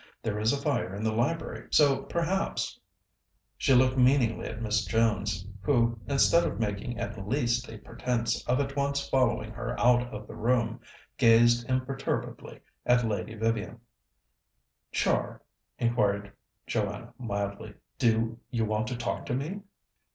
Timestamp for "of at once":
8.47-9.07